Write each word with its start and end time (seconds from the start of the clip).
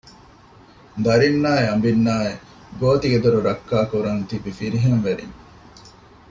ދަރިންނާއި 1.05 1.65
އަނބިންނާއި 1.69 2.33
ގޯތިގެދޮރު 2.79 3.39
ރައްކާ 3.47 3.77
ކުރަން 3.91 4.21
ތިބި 4.29 4.51
ފިރިހެންވެރިން 4.57 5.35